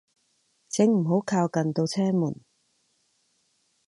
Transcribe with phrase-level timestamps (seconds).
[0.69, 2.37] 請唔好靠近度車門